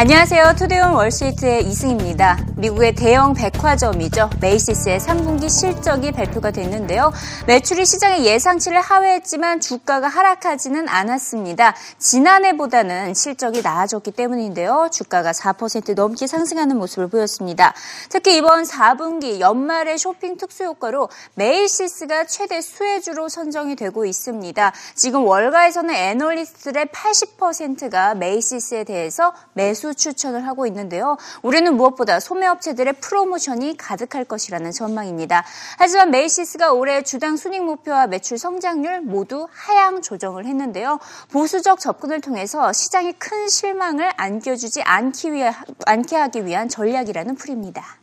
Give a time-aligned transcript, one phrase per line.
[0.00, 0.54] 안녕하세요.
[0.56, 2.38] 투데이 온 월스트리트의 이승입니다.
[2.56, 4.30] 미국의 대형 백화점이죠.
[4.40, 7.12] 메이시스의 3분기 실적이 발표가 됐는데요.
[7.46, 11.76] 매출이 시장의 예상치를 하회했지만 주가가 하락하지는 않았습니다.
[11.98, 14.88] 지난해보다는 실적이 나아졌기 때문인데요.
[14.90, 17.74] 주가가 4% 넘게 상승하는 모습을 보였습니다.
[18.08, 24.72] 특히 이번 4분기 연말의 쇼핑 특수 효과로 메이시스가 최대 수혜주로 선정이 되고 있습니다.
[24.94, 31.16] 지금 월가에서는 애널리스트들의 80%가 메이시스에 대해서 매수 추천을 하고 있는데요.
[31.42, 35.44] 이유는 무엇보다 소매업체들의 프로모션이 가득할 것이라는 전망입니다.
[35.78, 40.98] 하지만 메이시스가 올해 주당 순익 목표와 매출 성장률 모두 하향 조정을 했는데요.
[41.32, 45.52] 보수적 접근을 통해서 시장에 큰 실망을 안겨주지 않기 위해,
[45.86, 48.00] 않게 하기 위한 전략이라는 풀이입니다.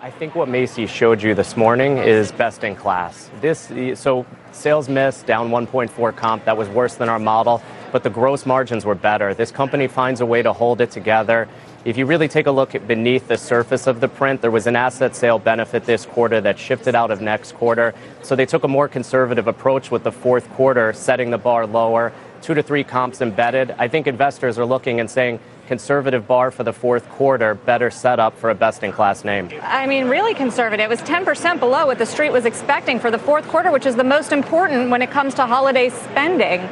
[0.00, 3.30] I think what Macy's showed you this morning is best in class.
[3.40, 3.68] This
[3.98, 7.60] so sales miss down 1.4 comp that was worse than our model.
[7.92, 9.34] But the gross margins were better.
[9.34, 11.48] This company finds a way to hold it together.
[11.84, 14.76] If you really take a look beneath the surface of the print, there was an
[14.76, 17.94] asset sale benefit this quarter that shifted out of next quarter.
[18.22, 22.12] So they took a more conservative approach with the fourth quarter, setting the bar lower,
[22.42, 23.74] two to three comps embedded.
[23.78, 28.36] I think investors are looking and saying, conservative bar for the fourth quarter, better setup
[28.38, 29.50] for a best in class name?
[29.62, 30.84] I mean, really conservative.
[30.84, 33.94] It was 10% below what the street was expecting for the fourth quarter, which is
[33.94, 36.68] the most important when it comes to holiday spending.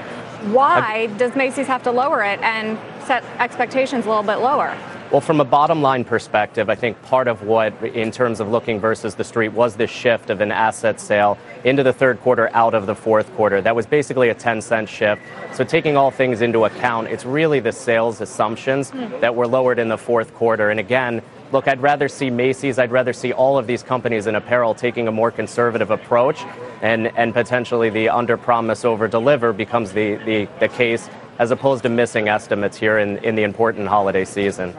[0.52, 4.76] Why does Macy's have to lower it and set expectations a little bit lower?
[5.10, 8.80] Well, from a bottom line perspective, I think part of what, in terms of looking
[8.80, 12.74] versus the street, was this shift of an asset sale into the third quarter out
[12.74, 13.60] of the fourth quarter.
[13.60, 15.22] That was basically a 10 cent shift.
[15.52, 19.20] So, taking all things into account, it's really the sales assumptions mm-hmm.
[19.20, 20.70] that were lowered in the fourth quarter.
[20.70, 24.34] And again, look, I'd rather see Macy's, I'd rather see all of these companies in
[24.34, 26.44] apparel taking a more conservative approach,
[26.82, 31.82] and, and potentially the under promise, over deliver becomes the, the, the case, as opposed
[31.82, 34.74] to missing estimates here in, in the important holiday season.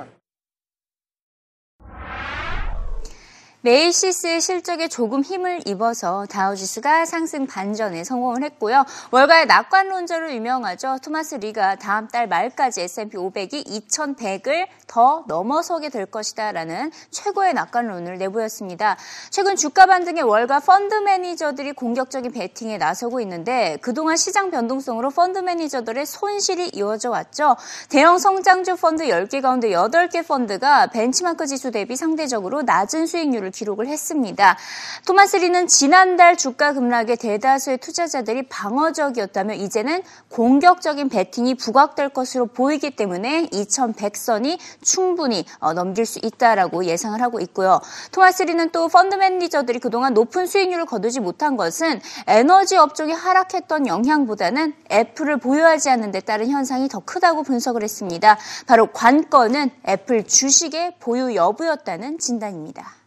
[3.62, 8.86] 메이시스의 실적에 조금 힘을 입어서 다우지수가 상승 반전에 성공을 했고요.
[9.10, 11.00] 월가의 낙관론자로 유명하죠.
[11.04, 18.20] 토마스 리가 다음 달 말까지 S&P 500이 2100을 더 넘어서게 될 것이다 라는 최고의 낙관론을
[18.20, 18.96] 내보였습니다.
[19.32, 26.06] 최근 주가 반등의 월가 펀드 매니저들이 공격적인 베팅에 나서고 있는데 그동안 시장 변동성으로 펀드 매니저들의
[26.06, 27.58] 손실이 이어져 왔죠.
[27.90, 34.58] 대형 성장주 펀드 10개 가운데 8개 펀드가 벤치마크 지수 대비 상대적으로 낮은 수익률을 기록을 했습니다.
[35.06, 43.48] 토마스 리는 지난달 주가 급락에 대다수의 투자자들이 방어적이었다며 이제는 공격적인 베팅이 부각될 것으로 보이기 때문에
[43.48, 47.80] 2100선이 충분히 어, 넘길 수 있다라고 예상을 하고 있고요.
[48.12, 54.74] 토마스 리는 또 펀드 매니저들이 그동안 높은 수익률을 거두지 못한 것은 에너지 업종이 하락했던 영향보다는
[54.92, 58.38] 애플을 보유하지 않는 데 따른 현상이 더 크다고 분석을 했습니다.
[58.66, 63.07] 바로 관건은 애플 주식의 보유 여부였다는 진단입니다.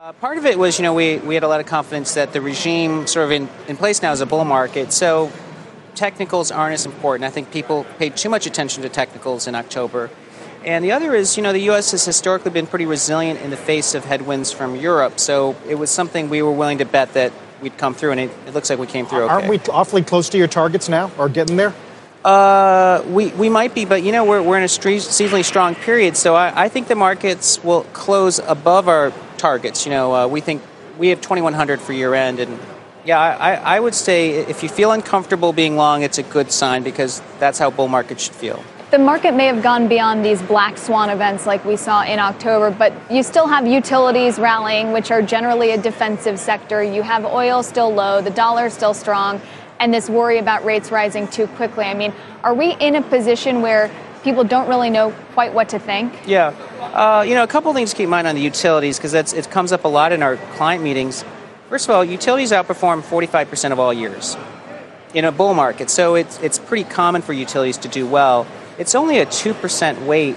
[0.00, 2.32] Uh, part of it was, you know, we, we had a lot of confidence that
[2.32, 4.92] the regime sort of in, in place now is a bull market.
[4.92, 5.32] So
[5.96, 7.24] technicals aren't as important.
[7.26, 10.10] I think people paid too much attention to technicals in October.
[10.64, 11.90] And the other is, you know, the U.S.
[11.92, 15.18] has historically been pretty resilient in the face of headwinds from Europe.
[15.18, 18.30] So it was something we were willing to bet that we'd come through, and it,
[18.46, 19.32] it looks like we came through okay.
[19.32, 21.72] Aren't we awfully close to your targets now, or getting there?
[22.26, 26.16] Uh, we, we might be, but you know, we're, we're in a seasonally strong period,
[26.16, 29.86] so I, I think the markets will close above our targets.
[29.86, 30.60] You know, uh, we think
[30.98, 32.58] we have 2100 for year end, and
[33.04, 36.82] yeah, I, I would say if you feel uncomfortable being long, it's a good sign
[36.82, 38.60] because that's how bull markets should feel.
[38.90, 42.72] The market may have gone beyond these black swan events like we saw in October,
[42.72, 46.82] but you still have utilities rallying, which are generally a defensive sector.
[46.82, 49.40] You have oil still low, the dollar still strong,
[49.80, 51.84] and this worry about rates rising too quickly.
[51.84, 53.90] I mean, are we in a position where
[54.22, 56.12] people don't really know quite what to think?
[56.26, 56.48] Yeah.
[56.80, 59.50] Uh, you know, a couple things to keep in mind on the utilities because it
[59.50, 61.24] comes up a lot in our client meetings.
[61.68, 64.36] First of all, utilities outperform 45% of all years
[65.14, 68.46] in a bull market, so it's, it's pretty common for utilities to do well.
[68.78, 70.36] It's only a 2% weight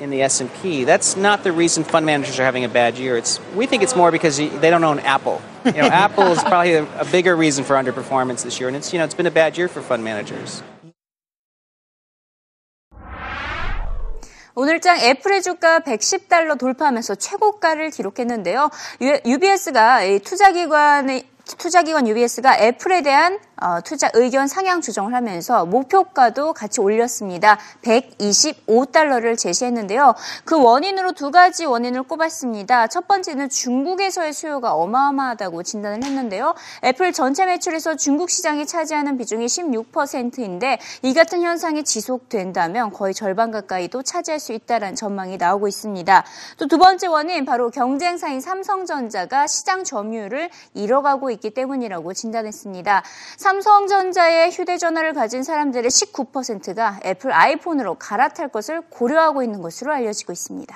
[0.00, 0.84] in the S&P.
[0.84, 3.16] That's not the reason fund managers are having a bad year.
[3.16, 5.40] It's we think it's more because they don't own Apple.
[5.64, 8.92] You know, Apple is probably a, a bigger reason for underperformance this year, and it's
[8.92, 10.62] you know it's been a bad year for fund managers.
[14.56, 18.70] 오늘장 애플의 주가 110달러 돌파하면서 최고가를 기록했는데요.
[19.26, 21.24] UBS가 투자기관의
[21.58, 27.58] 투자기관 UBS가 애플에 대한 어, 투자 의견 상향 조정을 하면서 목표가도 같이 올렸습니다.
[27.82, 30.14] 125달러를 제시했는데요.
[30.44, 32.88] 그 원인으로 두 가지 원인을 꼽았습니다.
[32.88, 36.54] 첫 번째는 중국에서의 수요가 어마어마하다고 진단을 했는데요.
[36.84, 44.02] 애플 전체 매출에서 중국 시장이 차지하는 비중이 16%인데 이 같은 현상이 지속된다면 거의 절반 가까이도
[44.02, 46.24] 차지할 수 있다는 전망이 나오고 있습니다.
[46.58, 53.04] 또 두 번째 원인 바로 경쟁사인 삼성전자가 시장 점유율을 잃어가고 있기 때문이라고 진단했습니다.
[53.43, 60.75] 삼성전자의 휴대전화를 가진 사람들의 19%가 애플 아이폰으로 갈아탈 것을 고려하고 있는 것으로 알려지고 있습니다.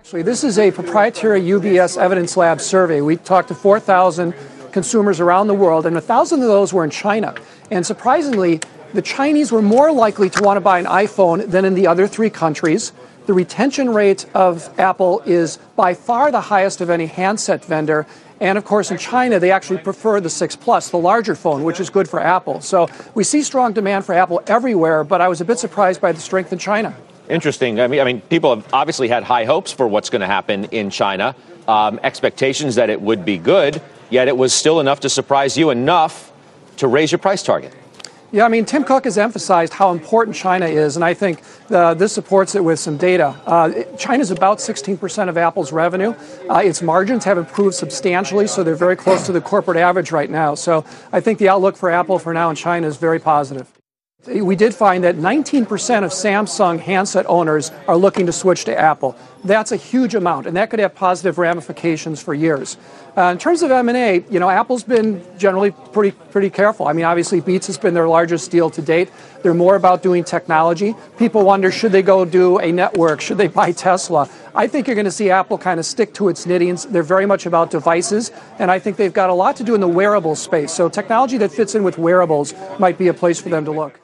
[0.00, 3.00] Actually, this is a proprietary UBS Evidence Lab survey.
[3.00, 4.34] We talked to 4,000
[4.70, 7.34] consumers around the world, and 1,000 of those were in China.
[7.70, 8.60] And surprisingly,
[8.92, 12.06] the Chinese were more likely to want to buy an iPhone than in the other
[12.06, 12.92] three countries.
[13.29, 18.07] The retention rate of Apple is by far the highest of any handset vendor.
[18.39, 21.79] And of course, in China, they actually prefer the 6 Plus, the larger phone, which
[21.79, 22.59] is good for Apple.
[22.59, 26.11] So we see strong demand for Apple everywhere, but I was a bit surprised by
[26.11, 26.97] the strength in China.
[27.29, 27.79] Interesting.
[27.79, 30.65] I mean, I mean, people have obviously had high hopes for what's going to happen
[30.71, 31.35] in China,
[31.67, 33.79] um, expectations that it would be good,
[34.09, 36.31] yet it was still enough to surprise you enough
[36.77, 37.75] to raise your price target.
[38.31, 41.41] Yeah, I mean, Tim Cook has emphasized how important China is, and I think
[41.71, 43.29] uh, this supports it with some data.
[43.43, 46.13] Uh, China is about 16% of Apple's revenue.
[46.47, 50.29] Uh, its margins have improved substantially, so they're very close to the corporate average right
[50.29, 50.53] now.
[50.53, 53.67] So I think the outlook for Apple for now in China is very positive.
[54.27, 55.63] We did find that 19%
[56.03, 59.15] of Samsung handset owners are looking to switch to Apple.
[59.43, 62.77] That's a huge amount, and that could have positive ramifications for years.
[63.15, 66.87] Uh, in terms of M&A, you know, Apple's been generally pretty pretty careful.
[66.87, 69.09] I mean, obviously, Beats has been their largest deal to date.
[69.41, 70.93] They're more about doing technology.
[71.17, 73.21] People wonder should they go do a network?
[73.21, 74.29] Should they buy Tesla?
[74.53, 76.89] I think you're going to see Apple kind of stick to its knittings.
[76.89, 79.81] They're very much about devices, and I think they've got a lot to do in
[79.81, 80.73] the wearable space.
[80.73, 83.99] So technology that fits in with wearables might be a place for them to look.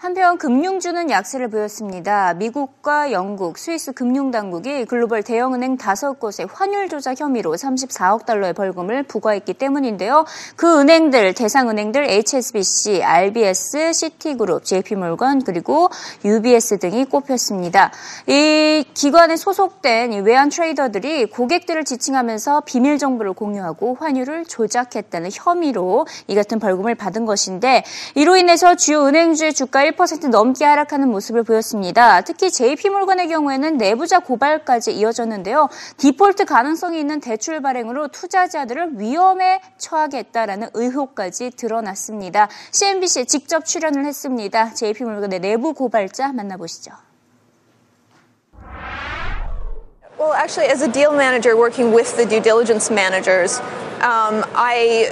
[0.00, 2.32] 한편 금융주는 약세를 보였습니다.
[2.32, 10.24] 미국과 영국, 스위스 금융당국이 글로벌 대형은행 5곳의 환율 조작 혐의로 34억 달러의 벌금을 부과했기 때문인데요.
[10.56, 15.90] 그 은행들, 대상 은행들 HSBC, RBS, 시티그룹, JP몰건 그리고
[16.24, 17.92] UBS 등이 꼽혔습니다.
[18.26, 26.58] 이 기관에 소속된 외환 트레이더들이 고객들을 지칭하면서 비밀 정보를 공유하고 환율을 조작했다는 혐의로 이 같은
[26.58, 32.20] 벌금을 받은 것인데 이로 인해서 주요 은행주의 주가 1% 넘게 하락하는 모습을 보였습니다.
[32.22, 35.68] 특히 JP몰건의 경우에는 내부자 고발까지 이어졌는데요.
[35.96, 42.48] 디폴트 가능성이 있는 대출 발행으로 투자자들을 위험에 처하겠다라는 의혹까지 드러났습니다.
[42.72, 44.74] CNBC에 직접 출연을 했습니다.
[44.74, 46.92] JP몰건의 내부 고발자 만나보시죠.
[50.18, 53.58] Well, actually, as a deal manager working with the due diligence managers,
[54.02, 55.08] um, I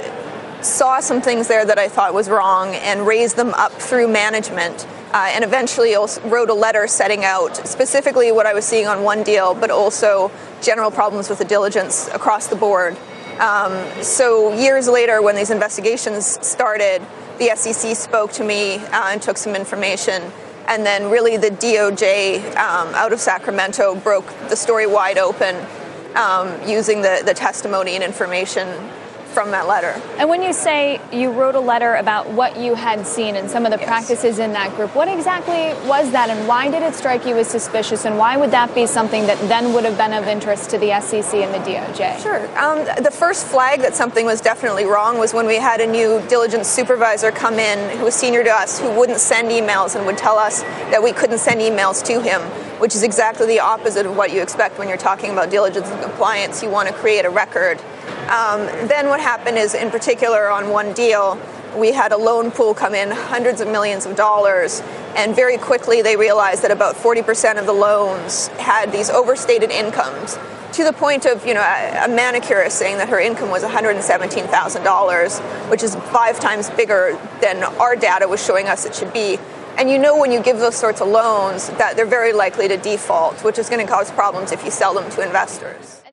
[0.61, 4.87] saw some things there that I thought was wrong and raised them up through management.
[5.11, 5.95] Uh, and eventually
[6.25, 10.31] wrote a letter setting out specifically what I was seeing on one deal, but also
[10.61, 12.95] general problems with the diligence across the board.
[13.39, 17.01] Um, so years later, when these investigations started,
[17.39, 20.31] the SEC spoke to me uh, and took some information.
[20.67, 25.55] And then, really, the DOJ um, out of Sacramento broke the story wide open
[26.15, 28.67] um, using the, the testimony and information
[29.39, 30.01] from that letter.
[30.17, 33.65] And when you say you wrote a letter about what you had seen and some
[33.65, 33.87] of the yes.
[33.87, 37.47] practices in that group, what exactly was that and why did it strike you as
[37.47, 40.77] suspicious and why would that be something that then would have been of interest to
[40.77, 42.21] the SEC and the DOJ?
[42.21, 42.59] Sure.
[42.59, 46.21] Um, the first flag that something was definitely wrong was when we had a new
[46.27, 50.17] diligence supervisor come in who was senior to us who wouldn't send emails and would
[50.17, 52.41] tell us that we couldn't send emails to him
[52.79, 56.01] which is exactly the opposite of what you expect when you're talking about diligence and
[56.01, 56.63] compliance.
[56.63, 57.77] You want to create a record.
[58.29, 61.41] Um, then what happened is, in particular, on one deal,
[61.75, 64.81] we had a loan pool come in hundreds of millions of dollars,
[65.15, 70.37] and very quickly they realized that about 40% of the loans had these overstated incomes
[70.73, 75.81] to the point of, you know, a, manicurist saying that her income was $117,000, which
[75.81, 79.39] is five times bigger than our data was showing us it should be.
[79.79, 82.77] And you know when you give those sorts of loans that they're very likely to
[82.77, 86.03] default, which is going to cause problems if you sell them to investors.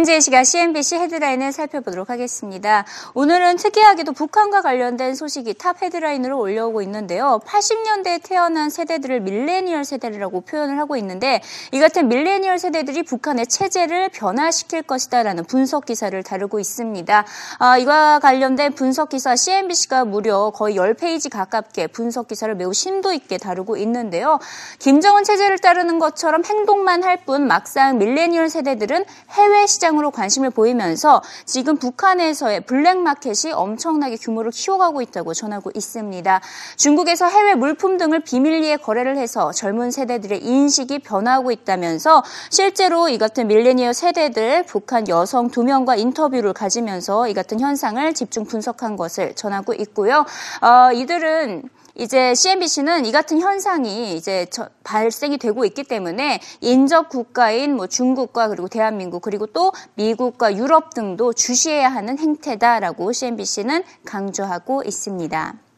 [0.00, 2.86] 현재 시각 CNBC 헤드라인을 살펴보도록 하겠습니다.
[3.12, 7.38] 오늘은 특이하게도 북한과 관련된 소식이 탑 헤드라인으로 올려오고 있는데요.
[7.44, 14.80] 80년대에 태어난 세대들을 밀레니얼 세대라고 표현을 하고 있는데 이 같은 밀레니얼 세대들이 북한의 체제를 변화시킬
[14.84, 17.26] 것이다라는 분석 기사를 다루고 있습니다.
[17.58, 23.36] 아, 이와 관련된 분석 기사 CNBC가 무려 거의 10페이지 가깝게 분석 기사를 매우 심도 있게
[23.36, 24.38] 다루고 있는데요.
[24.78, 31.22] 김정은 체제를 따르는 것처럼 행동만 할 뿐 막상 밀레니얼 세대들은 해외 시장 으로 관심을 보이면서
[31.44, 36.40] 지금 북한에서의 블랙마켓이 엄청나게 규모를 키워가고 있다고 전하고 있습니다.
[36.76, 43.48] 중국에서 해외 물품 등을 비밀리에 거래를 해서 젊은 세대들의 인식이 변화하고 있다면서 실제로 이 같은
[43.48, 49.74] 밀레니얼 세대들 북한 여성 두 명과 인터뷰를 가지면서 이 같은 현상을 집중 분석한 것을 전하고
[49.74, 50.24] 있고요.
[50.60, 54.46] 어, 이들은 이제 CNBC는 이 같은 현상이 이제
[54.84, 61.32] 발생이 되고 있기 때문에 인접 국가인 뭐 중국과 그리고 대한민국 그리고 또 미국과 유럽 등도
[61.32, 65.69] 주시해야 하는 행태다라고 CNBC는 강조하고 있습니다.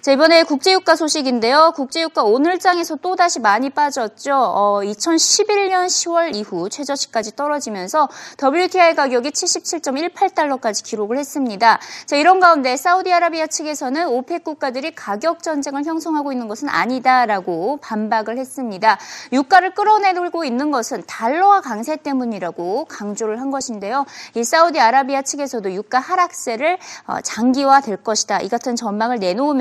[0.00, 1.72] 자, 이번에 국제유가 소식인데요.
[1.74, 4.34] 국제유가 오늘장에서 또다시 많이 빠졌죠.
[4.34, 8.08] 어, 2011년 10월 이후 최저치까지 떨어지면서
[8.42, 11.78] WTI 가격이 77.18달러까지 기록을 했습니다.
[12.06, 18.98] 자, 이런 가운데 사우디아라비아 측에서는 오펙 국가들이 가격 전쟁을 형성하고 있는 것은 아니다라고 반박을 했습니다.
[19.32, 24.06] 유가를 끌어내고 있는 것은 달러와 강세 때문이라고 강조를 한 것인데요.
[24.34, 28.40] 이 사우디아라비아 측에서도 유가 하락세를 어, 장기화될 것이다.
[28.40, 29.59] 이 같은 전망을 내놓으면서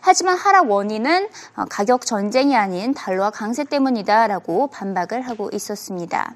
[0.00, 6.34] 하지만 하락 원인은 어, 가격 전쟁이 아닌 달러와 강세 때문이다라고 반박을 하고 있었습니다.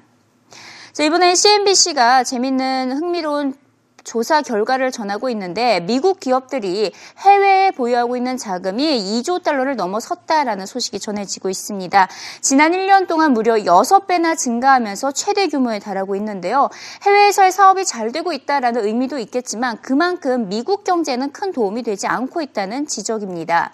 [0.93, 3.53] 자, 이번에 CNBC가 재밌는 흥미로운
[4.03, 11.49] 조사 결과를 전하고 있는데 미국 기업들이 해외에 보유하고 있는 자금이 2조 달러를 넘어섰다라는 소식이 전해지고
[11.49, 12.07] 있습니다.
[12.41, 16.69] 지난 1년 동안 무려 6배나 증가하면서 최대 규모에 달하고 있는데요.
[17.03, 22.87] 해외에서의 사업이 잘 되고 있다라는 의미도 있겠지만 그만큼 미국 경제는 큰 도움이 되지 않고 있다는
[22.87, 23.71] 지적입니다.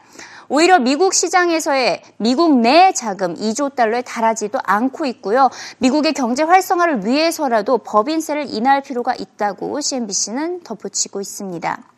[0.49, 5.49] 오히려 미국 시장에서의 미국 내 자금 2조 달러에 달하지도 않고 있고요.
[5.79, 11.94] 미국의 경제 활성화를 위해서라도 법인세를 인하할 필요가 있다고 CNBC는 덧붙이고 있습니다.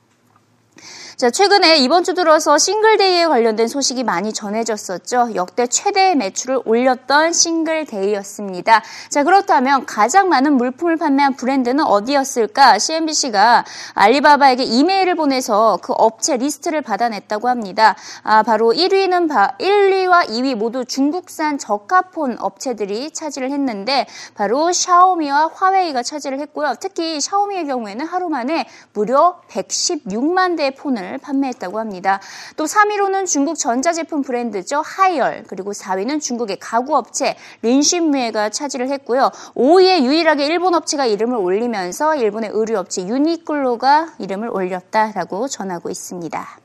[1.18, 5.32] 자, 최근에 이번 주 들어서 싱글데이에 관련된 소식이 많이 전해졌었죠.
[5.34, 8.84] 역대 최대 매출을 올렸던 싱글데이였습니다.
[9.10, 12.78] 자, 그렇다면 가장 많은 물품을 판매한 브랜드는 어디였을까?
[12.78, 17.96] CNBC가 알리바바에게 이메일을 보내서 그 업체 리스트를 받아냈다고 합니다.
[18.22, 24.06] 아, 바로 1위는 바, 1위와 2위 모두 중국산 저가폰 업체들이 차지를 했는데
[24.36, 26.76] 바로 샤오미와 화웨이가 차지를 했고요.
[26.80, 32.20] 특히 샤오미의 경우에는 하루 만에 무려 116만 대의 폰을 제품을 판매했다고 합니다.
[32.56, 34.82] 또 3위로는 중국 전자제품 브랜드죠.
[34.86, 39.32] 하이얼 그리고 4위는 중국의 가구 업체 린신무에가 차지를 했고요.
[39.56, 46.60] 5위에 유일하게 일본 업체가 이름을 올리면서 일본의 의류 업체 유니클로가 이름을 올렸다라고 전하고 있습니다.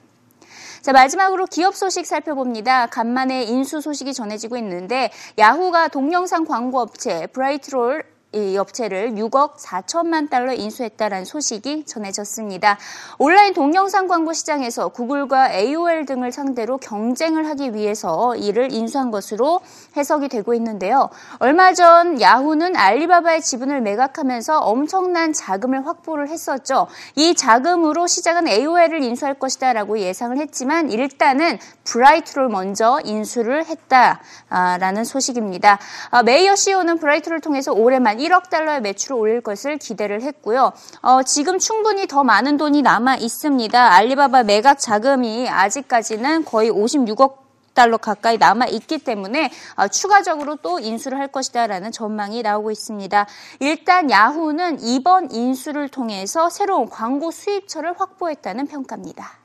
[0.82, 2.86] 자, 마지막으로 기업 소식 살펴봅니다.
[2.86, 10.54] 간만에 인수 소식이 전해지고 있는데 야후가 동영상 광고 업체 브라이트롤 이 업체를 6억 4천만 달러
[10.54, 12.78] 인수했다라는 소식이 전해졌습니다.
[13.18, 19.60] 온라인 동영상 광고 시장에서 구글과 AOL 등을 상대로 경쟁을 하기 위해서 이를 인수한 것으로
[19.96, 21.10] 해석이 되고 있는데요.
[21.40, 26.86] 얼마 전 야후는 알리바바의 지분을 매각하면서 엄청난 자금을 확보를 했었죠.
[27.16, 35.78] 이 자금으로 시장은 AOL을 인수할 것이다라고 예상을 했지만 일단은 브라이트를 먼저 인수를 했다라는 소식입니다.
[36.10, 40.72] 아, 메이어 CEO는 브라이트를 통해서 올해만 1억 달러의 매출을 올릴 것을 기대를 했고요.
[41.00, 43.92] 어, 지금 충분히 더 많은 돈이 남아 있습니다.
[43.94, 47.42] 알리바바 매각 자금이 아직까지는 거의 56억
[47.74, 53.26] 달러 가까이 남아 있기 때문에 어, 추가적으로 또 인수를 할 것이다라는 전망이 나오고 있습니다.
[53.60, 59.41] 일단 야후는 이번 인수를 통해서 새로운 광고 수입처를 확보했다는 평가입니다.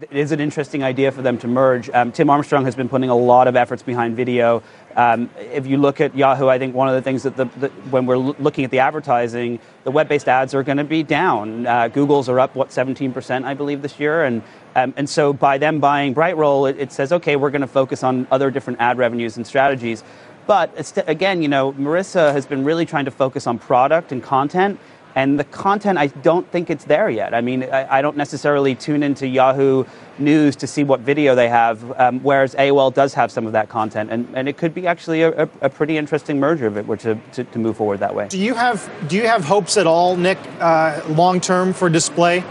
[0.00, 1.88] It is an interesting idea for them to merge.
[1.88, 4.60] Um, Tim Armstrong has been putting a lot of efforts behind video.
[4.96, 7.68] Um, if you look at Yahoo, I think one of the things that the, the,
[7.90, 11.64] when we're l- looking at the advertising, the web-based ads are going to be down.
[11.64, 14.42] Uh, Google's are up what 17%, I believe, this year, and
[14.74, 18.02] um, and so by them buying Brightroll, it, it says okay, we're going to focus
[18.02, 20.02] on other different ad revenues and strategies.
[20.48, 24.80] But again, you know, Marissa has been really trying to focus on product and content
[25.14, 27.34] and the content, I don't think it's there yet.
[27.34, 29.84] I mean, I, I don't necessarily tune into Yahoo
[30.18, 33.68] News to see what video they have, um, whereas AOL does have some of that
[33.68, 34.10] content.
[34.10, 37.18] And, and it could be actually a, a pretty interesting merger if it were to,
[37.32, 38.28] to, to, move forward that way.
[38.28, 42.44] Do you have, do you have hopes at all, Nick, uh, long term for display?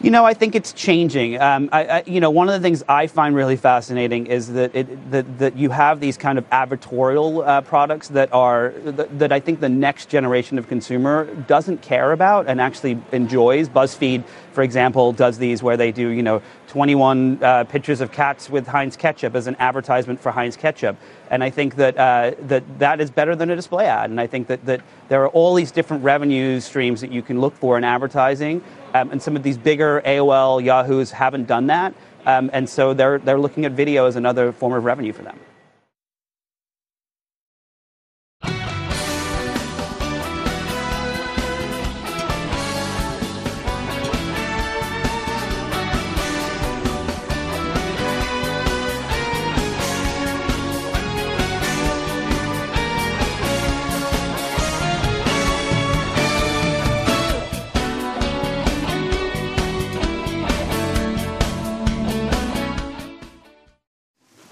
[0.00, 1.40] You know, I think it's changing.
[1.40, 4.72] Um, I, I, you know, one of the things I find really fascinating is that
[4.72, 9.32] it, that, that you have these kind of advertorial uh, products that are that, that,
[9.32, 13.68] I think the next generation of consumer doesn't care about and actually enjoys.
[13.68, 18.48] BuzzFeed, for example, does these where they do you know 21 uh, pictures of cats
[18.48, 20.96] with Heinz ketchup as an advertisement for Heinz ketchup.
[21.30, 24.10] And I think that, uh, that that is better than a display ad.
[24.10, 27.40] And I think that, that there are all these different revenue streams that you can
[27.40, 28.62] look for in advertising.
[28.94, 31.94] Um, and some of these bigger AOL, Yahoos haven't done that.
[32.26, 35.38] Um, and so they're, they're looking at video as another form of revenue for them.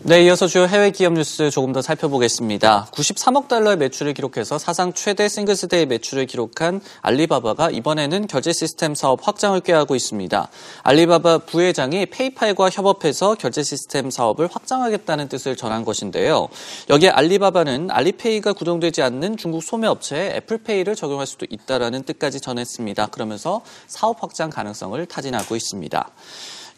[0.07, 2.91] 네, 이어서 주요 해외 기업 뉴스 조금 더 살펴보겠습니다.
[2.93, 9.59] 93억 달러의 매출을 기록해서 사상 최대 싱글스데이 매출을 기록한 알리바바가 이번에는 결제 시스템 사업 확장을
[9.59, 10.49] 꾀하고 있습니다.
[10.85, 16.47] 알리바바 부회장이 페이팔과 협업해서 결제 시스템 사업을 확장하겠다는 뜻을 전한 것인데요.
[16.89, 23.07] 여기에 알리바바는 알리페이가 구동되지 않는 중국 소매업체에 애플페이를 적용할 수도 있다라는 뜻까지 전했습니다.
[23.07, 26.13] 그러면서 사업 확장 가능성을 타진하고 있습니다.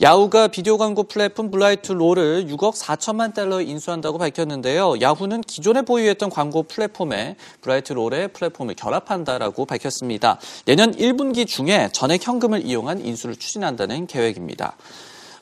[0.00, 5.00] 야후가 비디오 광고 플랫폼 브라이트 롤을 6억 4천만 달러 인수한다고 밝혔는데요.
[5.00, 10.38] 야후는 기존에 보유했던 광고 플랫폼에 브라이트 롤의 플랫폼을 결합한다라고 밝혔습니다.
[10.66, 14.76] 내년 1분기 중에 전액 현금을 이용한 인수를 추진한다는 계획입니다.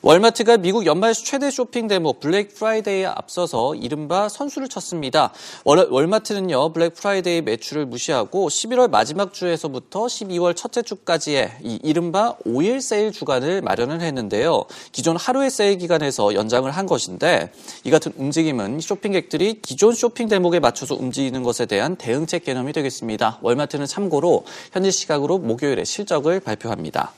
[0.07, 5.33] 월마트가 미국 연말 최대 쇼핑 대목 블랙 프라이데이에 앞서서 이른바 선수를 쳤습니다.
[5.65, 12.79] 월, 월마트는요 블랙 프라이데이 매출을 무시하고 11월 마지막 주에서부터 12월 첫째 주까지의 이 이른바 5일
[12.79, 14.63] 세일 주간을 마련을 했는데요.
[14.93, 17.51] 기존 하루의 세일 기간에서 연장을 한 것인데
[17.83, 23.39] 이 같은 움직임은 쇼핑객들이 기존 쇼핑 대목에 맞춰서 움직이는 것에 대한 대응책 개념이 되겠습니다.
[23.41, 27.11] 월마트는 참고로 현지 시각으로 목요일에 실적을 발표합니다.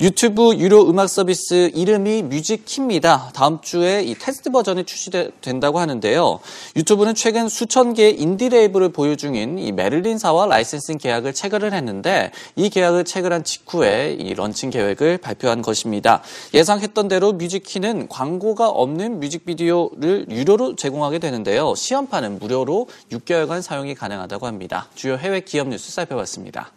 [0.00, 3.30] 유튜브 유료 음악 서비스 이름이 뮤직키입니다.
[3.32, 6.40] 다음 주에 이 테스트 버전이 출시된다고 하는데요.
[6.74, 12.70] 유튜브는 최근 수천 개의 인디 레이블을 보유 중인 이 멀린사와 licensing 계약을 체결을 했는데 이
[12.70, 16.22] 계약을 체결한 직후에 이 런칭 계획을 발표한 것입니다.
[16.52, 21.72] 예상했던 대로 뮤직키는 광고가 없는 뮤직비디오를 유료로 제공하게 되는데요.
[21.76, 24.88] 시험판은 무료로 6개월간 사용이 가능하다고 합니다.
[24.96, 26.72] 주요 해외 기업 뉴스 살펴봤습니다.